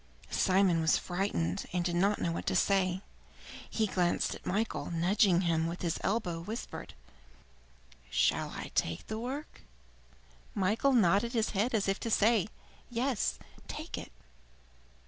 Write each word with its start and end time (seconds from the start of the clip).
Simon 0.31 0.81
was 0.81 0.97
frightened, 0.97 1.67
and 1.71 1.85
did 1.85 1.95
not 1.95 2.19
know 2.19 2.31
what 2.31 2.47
to 2.47 2.55
say. 2.55 3.03
He 3.69 3.85
glanced 3.85 4.33
at 4.33 4.47
Michael 4.47 4.85
and 4.87 4.99
nudging 4.99 5.41
him 5.41 5.67
with 5.67 5.83
his 5.83 5.99
elbow, 6.01 6.39
whispered: 6.39 6.95
"Shall 8.09 8.49
I 8.49 8.71
take 8.73 9.05
the 9.05 9.19
work?" 9.19 9.61
Michael 10.55 10.93
nodded 10.93 11.33
his 11.33 11.51
head 11.51 11.75
as 11.75 11.87
if 11.87 11.99
to 11.99 12.09
say, 12.09 12.47
"Yes, 12.89 13.37
take 13.67 13.95
it." 13.95 14.11